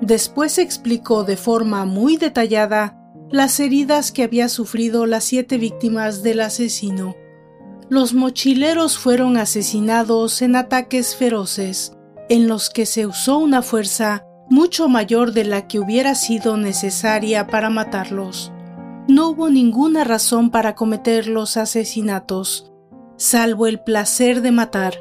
[0.02, 3.01] Después explicó de forma muy detallada
[3.32, 7.16] las heridas que había sufrido las siete víctimas del asesino.
[7.88, 11.96] Los mochileros fueron asesinados en ataques feroces,
[12.28, 17.46] en los que se usó una fuerza mucho mayor de la que hubiera sido necesaria
[17.46, 18.52] para matarlos.
[19.08, 22.70] No hubo ninguna razón para cometer los asesinatos,
[23.16, 24.98] salvo el placer de matar.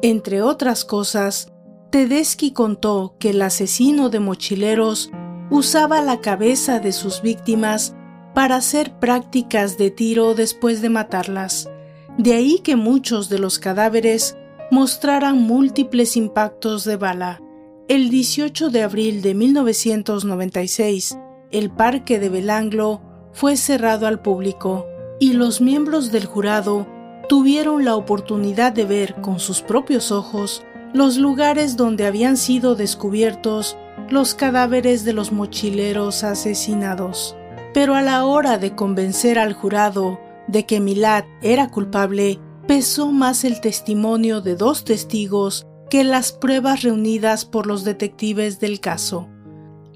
[0.00, 1.52] Entre otras cosas,
[1.90, 5.10] Tedeschi contó que el asesino de mochileros
[5.54, 7.94] usaba la cabeza de sus víctimas
[8.34, 11.70] para hacer prácticas de tiro después de matarlas.
[12.18, 14.36] De ahí que muchos de los cadáveres
[14.72, 17.40] mostraran múltiples impactos de bala.
[17.86, 21.18] El 18 de abril de 1996,
[21.52, 23.00] el parque de Belanglo
[23.32, 24.86] fue cerrado al público
[25.20, 26.88] y los miembros del jurado
[27.28, 33.76] tuvieron la oportunidad de ver con sus propios ojos los lugares donde habían sido descubiertos
[34.10, 37.36] los cadáveres de los mochileros asesinados.
[37.72, 43.44] Pero a la hora de convencer al jurado de que Milad era culpable, pesó más
[43.44, 49.28] el testimonio de dos testigos que las pruebas reunidas por los detectives del caso.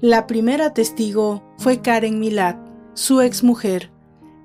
[0.01, 2.55] La primera testigo fue Karen Milad,
[2.93, 3.91] su exmujer.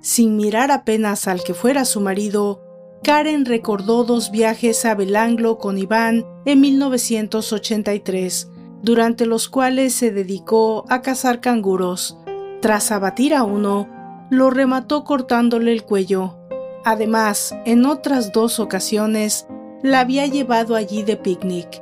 [0.01, 2.61] Sin mirar apenas al que fuera su marido,
[3.03, 8.49] Karen recordó dos viajes a Belanglo con Iván en 1983,
[8.85, 12.19] durante los cuales se dedicó a cazar canguros.
[12.61, 13.89] Tras abatir a uno,
[14.29, 16.37] lo remató cortándole el cuello.
[16.85, 19.47] Además, en otras dos ocasiones,
[19.81, 21.81] la había llevado allí de picnic.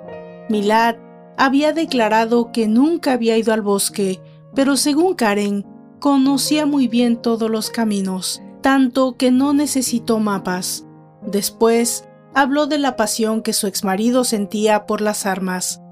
[0.49, 0.95] Milad
[1.37, 4.21] había declarado que nunca había ido al bosque,
[4.55, 5.65] pero según Karen,
[5.99, 10.85] conocía muy bien todos los caminos, tanto que no necesitó mapas.
[11.21, 15.82] Después, habló de la pasión que su exmarido sentía por las armas.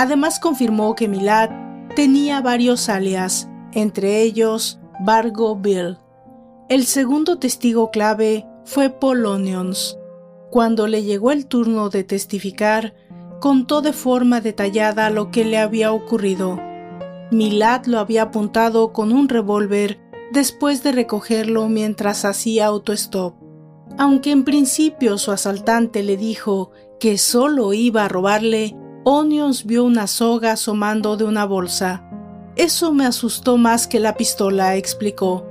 [0.00, 1.50] Además confirmó que Milad
[1.94, 5.98] tenía varios alias, entre ellos Bargo Bill.
[6.70, 9.98] El segundo testigo clave fue Paul Onions.
[10.50, 12.94] Cuando le llegó el turno de testificar,
[13.40, 16.58] contó de forma detallada lo que le había ocurrido.
[17.30, 20.00] Milad lo había apuntado con un revólver
[20.32, 23.34] después de recogerlo mientras hacía autostop.
[23.98, 30.06] Aunque en principio su asaltante le dijo que solo iba a robarle, Onions vio una
[30.06, 32.04] soga asomando de una bolsa.
[32.56, 35.46] Eso me asustó más que la pistola, explicó.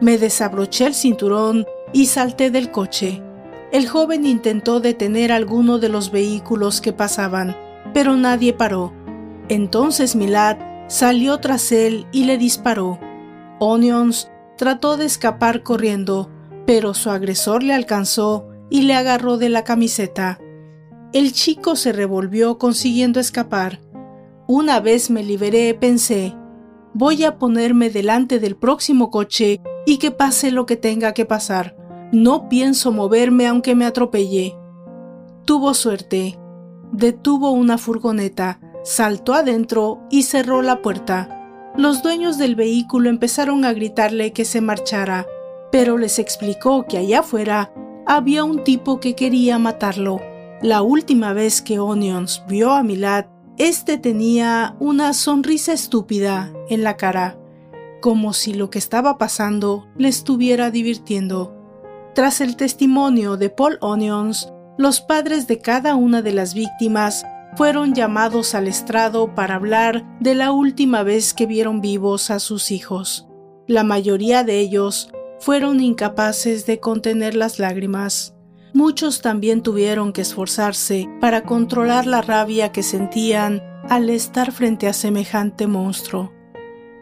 [0.00, 3.22] Me desabroché el cinturón y salté del coche.
[3.70, 7.56] El joven intentó detener alguno de los vehículos que pasaban,
[7.94, 8.92] pero nadie paró.
[9.48, 10.56] Entonces Milad
[10.88, 12.98] salió tras él y le disparó.
[13.60, 16.30] Onions trató de escapar corriendo,
[16.66, 20.40] pero su agresor le alcanzó y le agarró de la camiseta.
[21.12, 23.80] El chico se revolvió consiguiendo escapar.
[24.46, 26.34] Una vez me liberé, pensé,
[26.94, 31.76] voy a ponerme delante del próximo coche y que pase lo que tenga que pasar.
[32.12, 34.56] No pienso moverme aunque me atropelle.
[35.44, 36.38] Tuvo suerte.
[36.92, 41.72] Detuvo una furgoneta, saltó adentro y cerró la puerta.
[41.76, 45.26] Los dueños del vehículo empezaron a gritarle que se marchara
[45.70, 47.72] pero les explicó que allá afuera
[48.06, 50.20] había un tipo que quería matarlo.
[50.60, 53.26] La última vez que Onions vio a Milad,
[53.58, 57.38] este tenía una sonrisa estúpida en la cara,
[58.00, 61.54] como si lo que estaba pasando le estuviera divirtiendo.
[62.12, 67.24] Tras el testimonio de Paul Onions, los padres de cada una de las víctimas
[67.56, 72.72] fueron llamados al estrado para hablar de la última vez que vieron vivos a sus
[72.72, 73.28] hijos.
[73.68, 78.34] La mayoría de ellos fueron incapaces de contener las lágrimas.
[78.74, 84.92] Muchos también tuvieron que esforzarse para controlar la rabia que sentían al estar frente a
[84.92, 86.32] semejante monstruo.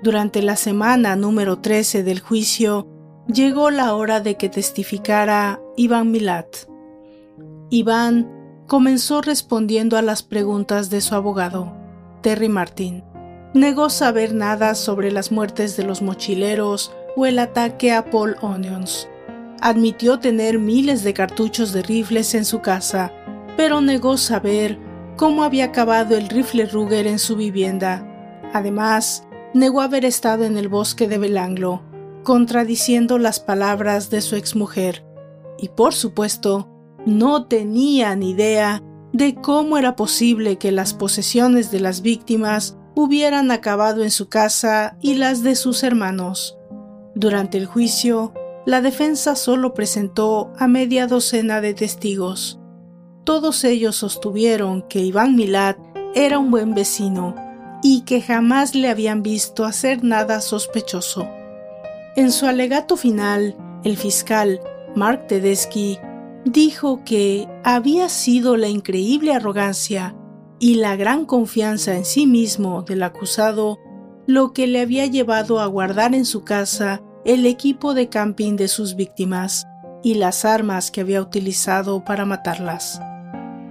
[0.02, 2.86] Durante la semana número 13 del juicio,
[3.26, 6.46] llegó la hora de que testificara Iván Milat.
[7.70, 8.30] Iván
[8.66, 11.72] comenzó respondiendo a las preguntas de su abogado,
[12.22, 13.02] Terry Martin.
[13.54, 19.08] Negó saber nada sobre las muertes de los mochileros o el ataque a Paul Onions.
[19.60, 23.12] Admitió tener miles de cartuchos de rifles en su casa,
[23.56, 24.78] pero negó saber
[25.16, 28.06] cómo había acabado el rifle Ruger en su vivienda.
[28.52, 31.82] Además, negó haber estado en el bosque de Belanglo,
[32.22, 35.04] contradiciendo las palabras de su exmujer.
[35.58, 36.68] Y por supuesto,
[37.06, 38.82] no tenía ni idea
[39.12, 44.96] de cómo era posible que las posesiones de las víctimas hubieran acabado en su casa
[45.00, 46.58] y las de sus hermanos.
[47.14, 48.34] Durante el juicio,
[48.66, 52.58] la defensa solo presentó a media docena de testigos.
[53.22, 55.78] Todos ellos sostuvieron que Iván Milat
[56.16, 57.36] era un buen vecino
[57.82, 61.28] y que jamás le habían visto hacer nada sospechoso.
[62.16, 64.60] En su alegato final, el fiscal
[64.96, 65.98] Mark Tedeschi
[66.44, 70.16] dijo que había sido la increíble arrogancia
[70.58, 73.78] y la gran confianza en sí mismo del acusado
[74.26, 78.68] lo que le había llevado a guardar en su casa el equipo de camping de
[78.68, 79.66] sus víctimas
[80.04, 83.00] y las armas que había utilizado para matarlas.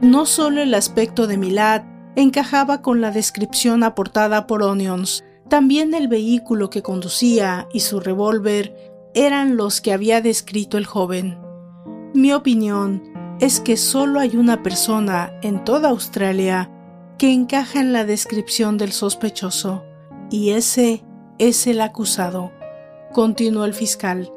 [0.01, 1.83] No solo el aspecto de Milad
[2.17, 8.75] encajaba con la descripción aportada por Onions, también el vehículo que conducía y su revólver
[9.13, 11.37] eran los que había descrito el joven.
[12.13, 13.03] Mi opinión
[13.39, 16.69] es que solo hay una persona en toda Australia
[17.17, 19.85] que encaja en la descripción del sospechoso,
[20.29, 21.05] y ese
[21.37, 22.51] es el acusado,
[23.15, 24.29] continuó el fiscal.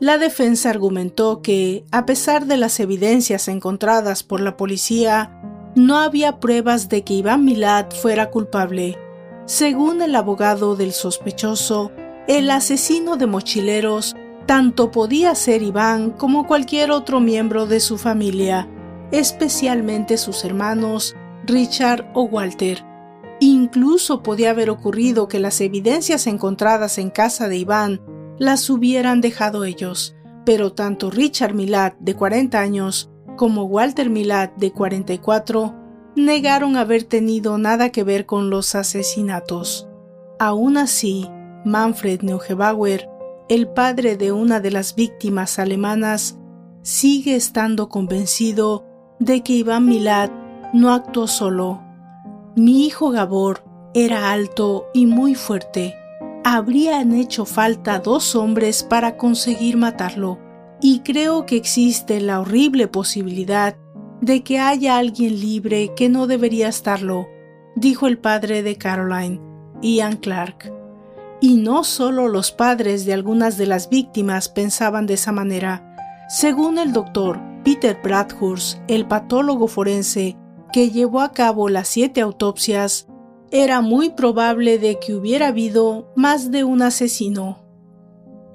[0.00, 5.40] La defensa argumentó que, a pesar de las evidencias encontradas por la policía,
[5.76, 8.98] no había pruebas de que Iván Milad fuera culpable.
[9.46, 11.92] Según el abogado del sospechoso,
[12.26, 14.16] el asesino de mochileros
[14.46, 18.68] tanto podía ser Iván como cualquier otro miembro de su familia,
[19.12, 21.14] especialmente sus hermanos
[21.44, 22.84] Richard o Walter.
[23.38, 28.00] Incluso podía haber ocurrido que las evidencias encontradas en casa de Iván
[28.38, 30.14] las hubieran dejado ellos,
[30.44, 35.74] pero tanto Richard Milad, de 40 años, como Walter Milad, de 44,
[36.16, 39.88] negaron haber tenido nada que ver con los asesinatos.
[40.38, 41.28] Aún así,
[41.64, 43.08] Manfred Neugebauer,
[43.48, 46.38] el padre de una de las víctimas alemanas,
[46.82, 48.84] sigue estando convencido
[49.18, 50.30] de que Iván Milad
[50.72, 51.82] no actuó solo.
[52.56, 53.64] Mi hijo Gabor
[53.94, 55.94] era alto y muy fuerte.
[56.46, 60.38] Habrían hecho falta dos hombres para conseguir matarlo,
[60.78, 63.76] y creo que existe la horrible posibilidad
[64.20, 67.28] de que haya alguien libre que no debería estarlo,
[67.76, 69.40] dijo el padre de Caroline,
[69.80, 70.70] Ian Clark.
[71.40, 75.96] Y no solo los padres de algunas de las víctimas pensaban de esa manera.
[76.28, 80.36] Según el doctor Peter Bradhurst, el patólogo forense
[80.74, 83.08] que llevó a cabo las siete autopsias,
[83.54, 87.64] era muy probable de que hubiera habido más de un asesino.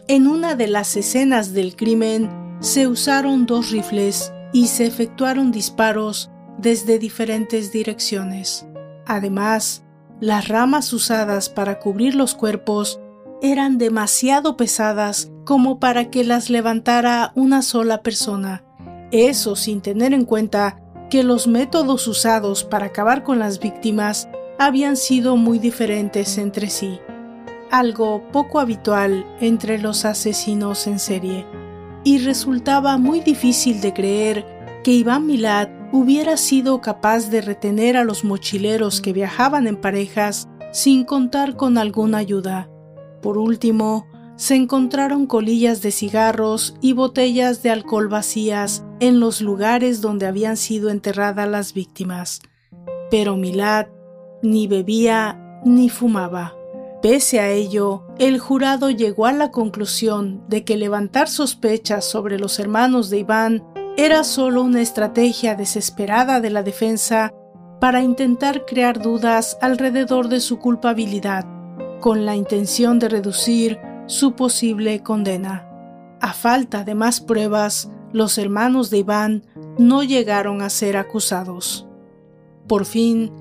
[0.10, 2.30] En una de las escenas del crimen
[2.60, 8.68] se usaron dos rifles y se efectuaron disparos desde diferentes direcciones.
[9.06, 9.86] Además,
[10.20, 13.00] las ramas usadas para cubrir los cuerpos
[13.42, 18.66] eran demasiado pesadas como para que las levantara una sola persona.
[19.14, 24.28] Eso sin tener en cuenta que los métodos usados para acabar con las víctimas
[24.60, 27.00] habían sido muy diferentes entre sí,
[27.72, 31.46] algo poco habitual entre los asesinos en serie,
[32.04, 34.46] y resultaba muy difícil de creer
[34.84, 40.50] que Iván Milad hubiera sido capaz de retener a los mochileros que viajaban en parejas
[40.74, 42.70] sin contar con alguna ayuda.
[43.22, 50.02] Por último, se encontraron colillas de cigarros y botellas de alcohol vacías en los lugares
[50.02, 52.42] donde habían sido enterradas las víctimas.
[53.10, 53.88] Pero Milad
[54.42, 56.56] ni bebía ni fumaba.
[57.02, 62.60] Pese a ello, el jurado llegó a la conclusión de que levantar sospechas sobre los
[62.60, 63.64] hermanos de Iván
[63.96, 67.34] era solo una estrategia desesperada de la defensa
[67.80, 71.46] para intentar crear dudas alrededor de su culpabilidad,
[72.02, 75.70] con la intención de reducir su posible condena.
[76.20, 79.44] A falta de más pruebas, los hermanos de Iván
[79.78, 81.88] no llegaron a ser acusados.
[82.68, 83.32] Por fin,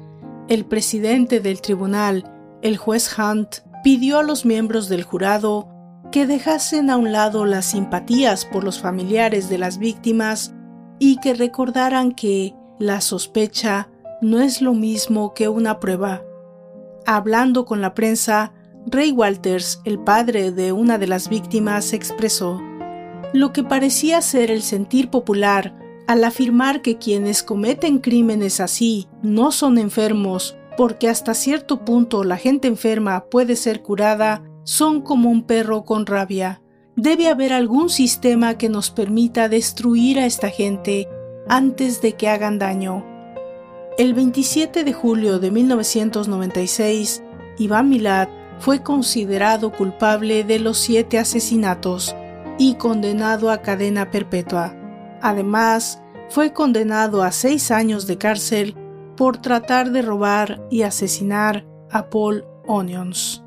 [0.49, 2.25] el presidente del tribunal,
[2.63, 5.69] el juez Hunt, pidió a los miembros del jurado
[6.11, 10.55] que dejasen a un lado las simpatías por los familiares de las víctimas
[10.99, 13.91] y que recordaran que la sospecha
[14.23, 16.23] no es lo mismo que una prueba.
[17.07, 18.53] Hablando con la prensa,
[18.87, 22.61] Ray Walters, el padre de una de las víctimas, expresó
[23.35, 25.75] lo que parecía ser el sentir popular
[26.09, 32.39] al afirmar que quienes cometen crímenes así no son enfermos, porque hasta cierto punto la
[32.39, 36.63] gente enferma puede ser curada, son como un perro con rabia.
[36.97, 41.07] Debe haber algún sistema que nos permita destruir a esta gente
[41.47, 43.05] antes de que hagan daño.
[43.99, 47.23] El 27 de julio de 1996,
[47.59, 48.29] Iván Milad
[48.61, 52.17] fue considerado culpable de los siete asesinatos
[52.59, 54.78] y condenado a cadena perpetua.
[55.23, 58.75] Además, fue condenado a seis años de cárcel
[59.17, 63.43] por tratar de robar y asesinar a Paul Onions.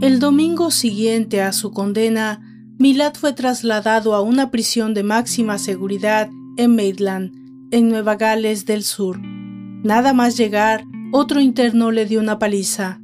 [0.00, 2.42] El domingo siguiente a su condena,
[2.78, 7.32] Milad fue trasladado a una prisión de máxima seguridad en Maitland,
[7.70, 9.18] en Nueva Gales del Sur.
[9.20, 13.00] Nada más llegar, otro interno le dio una paliza.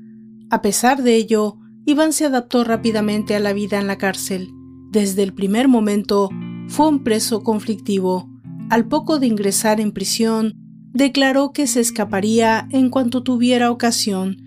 [0.50, 4.50] A pesar de ello, Iván se adaptó rápidamente a la vida en la cárcel.
[4.90, 6.28] Desde el primer momento,
[6.66, 8.28] fue un preso conflictivo.
[8.68, 10.54] Al poco de ingresar en prisión,
[10.92, 14.38] declaró que se escaparía en cuanto tuviera ocasión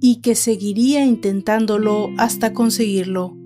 [0.00, 3.36] y que seguiría intentándolo hasta conseguirlo.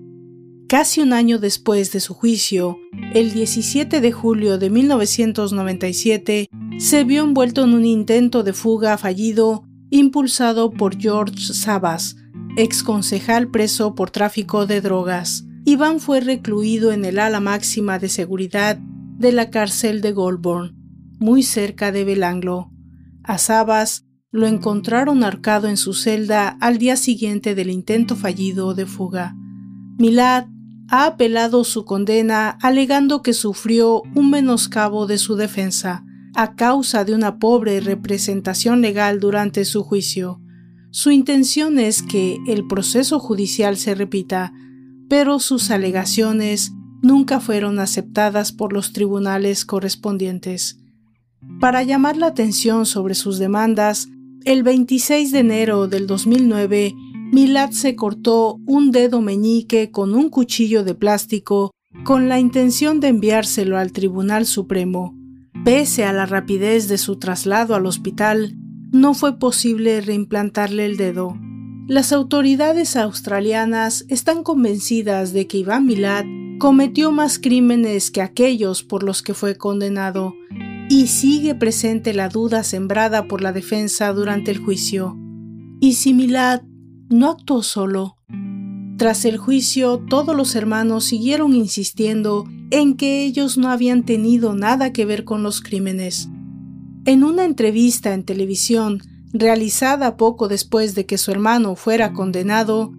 [0.67, 2.77] Casi un año después de su juicio,
[3.13, 6.49] el 17 de julio de 1997,
[6.79, 12.15] se vio envuelto en un intento de fuga fallido impulsado por George Sabas,
[12.57, 15.45] ex concejal preso por tráfico de drogas.
[15.65, 20.75] Iván fue recluido en el ala máxima de seguridad de la cárcel de Goulburn,
[21.19, 22.71] muy cerca de Belanglo.
[23.23, 28.85] A Sabas lo encontraron arcado en su celda al día siguiente del intento fallido de
[28.85, 29.35] fuga.
[29.97, 30.45] Milad
[30.89, 36.06] ha apelado su condena alegando que sufrió un menoscabo de su defensa
[36.37, 40.39] a causa de una pobre representación legal durante su juicio.
[40.91, 44.53] Su intención es que el proceso judicial se repita,
[45.09, 50.79] pero sus alegaciones nunca fueron aceptadas por los tribunales correspondientes.
[51.59, 54.07] Para llamar la atención sobre sus demandas,
[54.45, 56.93] el 26 de enero del 2009,
[57.33, 61.71] Milad se cortó un dedo meñique con un cuchillo de plástico
[62.03, 65.17] con la intención de enviárselo al Tribunal Supremo.
[65.67, 68.55] Pese a la rapidez de su traslado al hospital,
[68.93, 71.37] no fue posible reimplantarle el dedo.
[71.89, 76.23] Las autoridades australianas están convencidas de que Iván Milad
[76.57, 80.33] cometió más crímenes que aquellos por los que fue condenado,
[80.87, 85.17] y sigue presente la duda sembrada por la defensa durante el juicio.
[85.81, 86.61] ¿Y si Milad
[87.09, 88.15] no actuó solo?
[88.97, 94.91] Tras el juicio, todos los hermanos siguieron insistiendo en que ellos no habían tenido nada
[94.91, 96.29] que ver con los crímenes.
[97.05, 102.91] En una entrevista en televisión realizada poco después de que su hermano fuera condenado,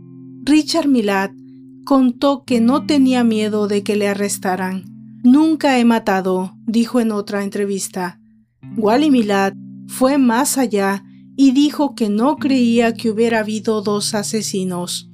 [0.44, 1.30] Richard Milad
[1.84, 4.84] contó que no tenía miedo de que le arrestaran.
[5.24, 8.20] Nunca he matado, dijo en otra entrevista.
[8.76, 9.54] Wally Milad
[9.88, 11.02] fue más allá
[11.36, 15.10] y dijo que no creía que hubiera habido dos asesinos.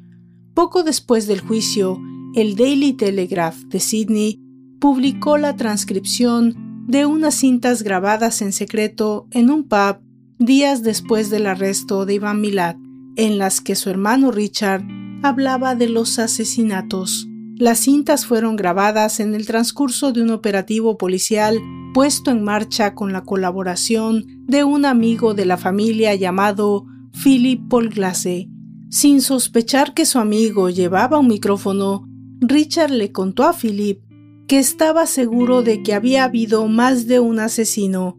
[0.54, 2.00] Poco después del juicio,
[2.36, 4.40] el Daily Telegraph de Sydney
[4.80, 9.96] publicó la transcripción de unas cintas grabadas en secreto en un pub
[10.38, 12.76] días después del arresto de Iván Milad,
[13.16, 14.84] en las que su hermano Richard
[15.24, 17.26] hablaba de los asesinatos.
[17.56, 21.60] Las cintas fueron grabadas en el transcurso de un operativo policial
[21.94, 28.53] puesto en marcha con la colaboración de un amigo de la familia llamado Philip Polglase.
[28.90, 32.08] Sin sospechar que su amigo llevaba un micrófono,
[32.40, 34.02] Richard le contó a Philip
[34.46, 38.18] que estaba seguro de que había habido más de un asesino.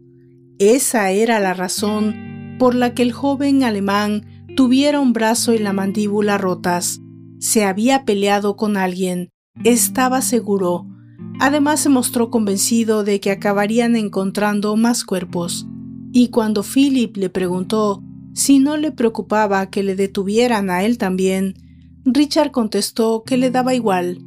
[0.58, 5.72] Esa era la razón por la que el joven alemán tuviera un brazo y la
[5.72, 7.00] mandíbula rotas.
[7.38, 9.30] Se había peleado con alguien.
[9.64, 10.86] Estaba seguro.
[11.38, 15.66] Además se mostró convencido de que acabarían encontrando más cuerpos.
[16.12, 18.02] Y cuando Philip le preguntó
[18.36, 21.54] si no le preocupaba que le detuvieran a él también,
[22.04, 24.18] Richard contestó que le daba igual.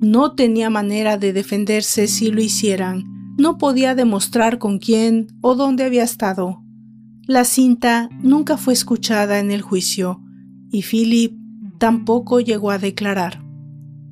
[0.00, 3.34] No tenía manera de defenderse si lo hicieran.
[3.36, 6.62] No podía demostrar con quién o dónde había estado.
[7.26, 10.22] La cinta nunca fue escuchada en el juicio
[10.70, 11.36] y Philip
[11.80, 13.42] tampoco llegó a declarar.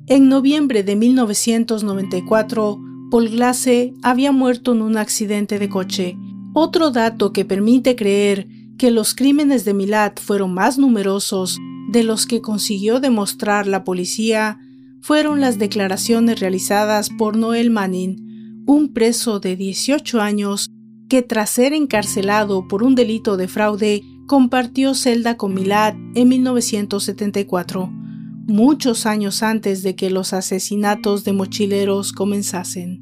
[0.07, 6.17] En noviembre de 1994, Paul Glasse había muerto en un accidente de coche.
[6.53, 11.59] Otro dato que permite creer que los crímenes de Milad fueron más numerosos
[11.89, 14.59] de los que consiguió demostrar la policía
[15.01, 20.69] fueron las declaraciones realizadas por Noel Manning, un preso de 18 años
[21.09, 27.89] que tras ser encarcelado por un delito de fraude compartió celda con Milad en 1974,
[27.89, 33.01] muchos años antes de que los asesinatos de mochileros comenzasen.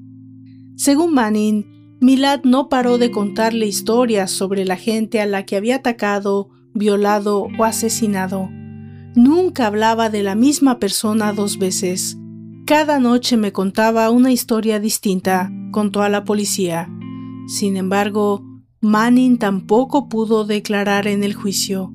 [0.76, 1.75] Según Manning,
[2.06, 7.48] Milad no paró de contarle historias sobre la gente a la que había atacado, violado
[7.58, 8.48] o asesinado.
[9.16, 12.16] Nunca hablaba de la misma persona dos veces.
[12.68, 16.88] Cada noche me contaba una historia distinta, contó a la policía.
[17.48, 18.46] Sin embargo,
[18.82, 21.92] Manning tampoco pudo declarar en el juicio.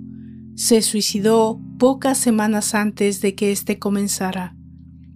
[0.56, 4.56] Se suicidó pocas semanas antes de que éste comenzara.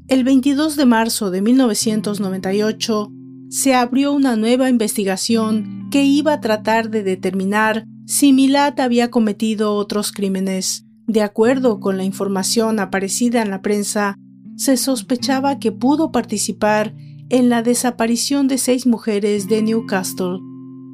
[0.07, 3.11] El 22 de marzo de 1998
[3.55, 9.75] se abrió una nueva investigación que iba a tratar de determinar si Milad había cometido
[9.77, 10.87] otros crímenes.
[11.07, 14.17] De acuerdo con la información aparecida en la prensa,
[14.57, 16.97] se sospechaba que pudo participar
[17.29, 20.41] en la desaparición de seis mujeres de Newcastle,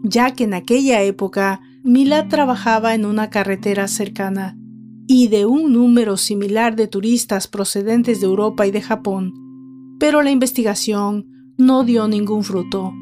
[0.05, 4.59] ya que en aquella época Milad trabajaba en una carretera cercana,
[5.07, 9.33] y de un número similar de turistas procedentes de Europa y de Japón,
[9.99, 12.93] pero la investigación no dio ningún fruto.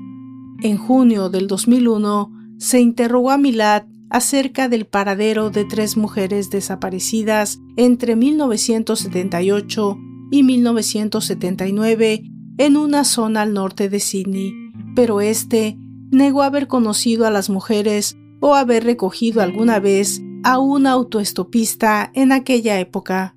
[0.60, 7.60] En junio del 2001 se interrogó a Milad acerca del paradero de tres mujeres desaparecidas
[7.76, 9.98] entre 1978
[10.30, 12.22] y 1979
[12.58, 14.52] en una zona al norte de Sydney,
[14.94, 15.78] pero este
[16.10, 22.32] negó haber conocido a las mujeres o haber recogido alguna vez a un autoestopista en
[22.32, 23.36] aquella época.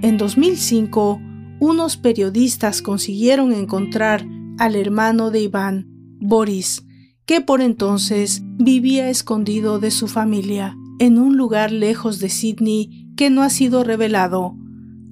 [0.00, 1.20] En 2005,
[1.60, 4.26] unos periodistas consiguieron encontrar
[4.58, 5.86] al hermano de Iván,
[6.20, 6.84] Boris,
[7.26, 13.30] que por entonces vivía escondido de su familia en un lugar lejos de Sydney que
[13.30, 14.56] no ha sido revelado.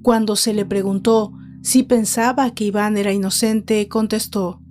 [0.01, 4.61] Cuando se le preguntó si pensaba que Iván era inocente, contestó,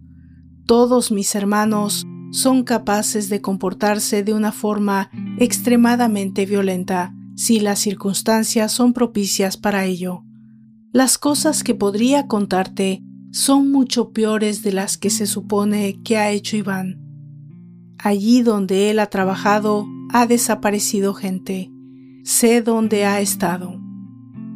[0.66, 8.72] Todos mis hermanos son capaces de comportarse de una forma extremadamente violenta si las circunstancias
[8.72, 10.24] son propicias para ello.
[10.92, 16.30] Las cosas que podría contarte son mucho peores de las que se supone que ha
[16.30, 17.00] hecho Iván.
[17.98, 21.70] Allí donde él ha trabajado ha desaparecido gente.
[22.24, 23.80] Sé dónde ha estado.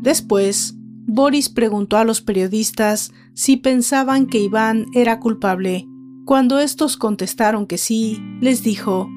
[0.01, 0.75] Después,
[1.07, 5.87] Boris preguntó a los periodistas si pensaban que Iván era culpable
[6.25, 9.11] cuando estos contestaron que sí, les dijo,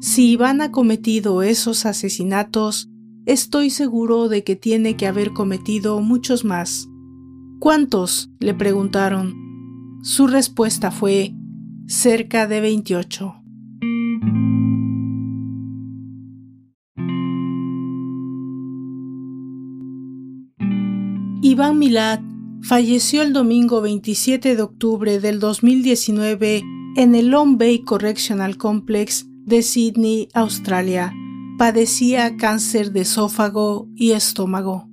[0.00, 2.88] si Iván ha cometido esos asesinatos,
[3.26, 6.87] estoy seguro de que tiene que haber cometido muchos más.
[7.58, 8.30] ¿Cuántos?
[8.38, 9.34] le preguntaron.
[10.02, 11.34] Su respuesta fue
[11.88, 13.34] cerca de 28.
[21.42, 22.20] Iván Milat
[22.62, 26.62] falleció el domingo 27 de octubre del 2019
[26.94, 31.12] en el Long Bay Correctional Complex de Sydney, Australia.
[31.58, 34.88] Padecía cáncer de esófago y estómago.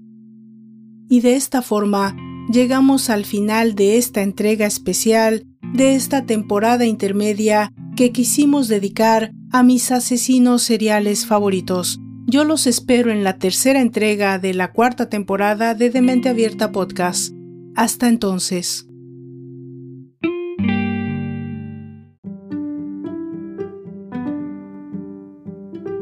[1.08, 2.16] Y de esta forma
[2.50, 9.64] llegamos al final de esta entrega especial de esta temporada intermedia que quisimos dedicar a
[9.64, 12.00] mis asesinos seriales favoritos.
[12.28, 17.34] Yo los espero en la tercera entrega de la cuarta temporada de Demente Abierta Podcast.
[17.76, 18.88] Hasta entonces.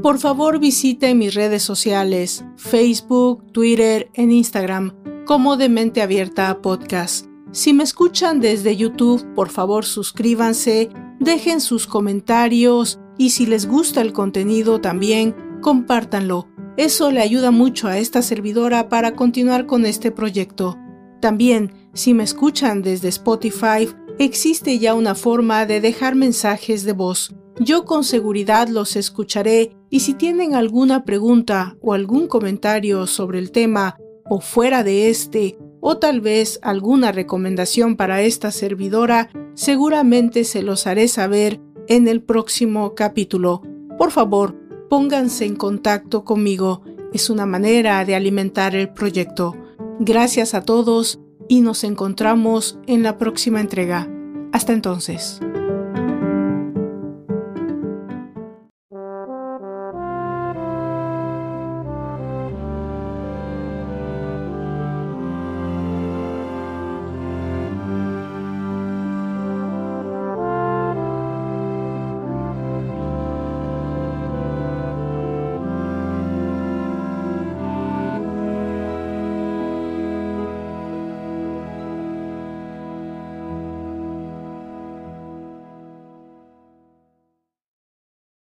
[0.01, 7.27] Por favor visite mis redes sociales, Facebook, Twitter e Instagram como de Mente Abierta Podcast.
[7.51, 14.01] Si me escuchan desde YouTube, por favor suscríbanse, dejen sus comentarios y si les gusta
[14.01, 16.47] el contenido también, compártanlo.
[16.75, 20.77] Eso le ayuda mucho a esta servidora para continuar con este proyecto.
[21.21, 23.87] También, si me escuchan desde Spotify,
[24.19, 27.33] existe ya una forma de dejar mensajes de voz.
[27.59, 33.51] Yo con seguridad los escucharé y si tienen alguna pregunta o algún comentario sobre el
[33.51, 33.95] tema
[34.29, 40.87] o fuera de este, o tal vez alguna recomendación para esta servidora, seguramente se los
[40.87, 43.61] haré saber en el próximo capítulo.
[43.97, 44.55] Por favor,
[44.89, 46.83] pónganse en contacto conmigo.
[47.13, 49.55] Es una manera de alimentar el proyecto.
[49.99, 54.09] Gracias a todos y nos encontramos en la próxima entrega.
[54.51, 55.39] Hasta entonces.